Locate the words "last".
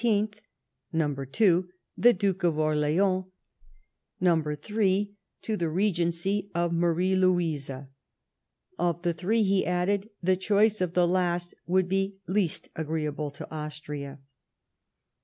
11.07-11.53